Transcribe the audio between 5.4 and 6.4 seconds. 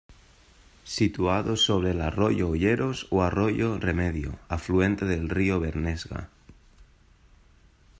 Bernesga.